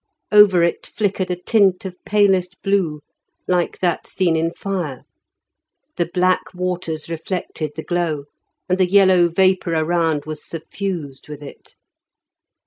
[0.31, 3.01] Over it flickered a tint of palest blue,
[3.47, 5.03] like that seen in fire.
[5.97, 8.23] The black waters reflected the glow,
[8.67, 11.75] and the yellow vapour around was suffused with it.